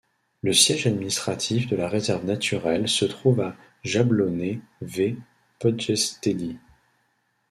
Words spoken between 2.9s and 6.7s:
trouve à Jablonné v Podještědí.